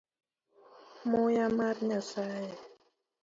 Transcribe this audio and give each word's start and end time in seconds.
Muya 1.09 1.47
mar 1.57 1.75
nyasaye. 1.87 2.53